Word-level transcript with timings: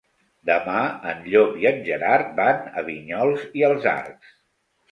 Demà 0.49 0.77
en 1.11 1.21
Llop 1.33 1.59
i 1.65 1.67
en 1.73 1.77
Gerard 1.89 2.33
van 2.41 2.65
a 2.81 2.85
Vinyols 2.89 3.47
i 3.61 3.69
els 3.71 3.89
Arcs. 3.95 4.37